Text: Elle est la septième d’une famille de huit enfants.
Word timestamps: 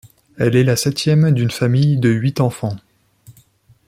Elle 0.39 0.55
est 0.55 0.63
la 0.63 0.75
septième 0.75 1.29
d’une 1.29 1.51
famille 1.51 1.99
de 1.99 2.09
huit 2.09 2.41
enfants. 2.41 2.75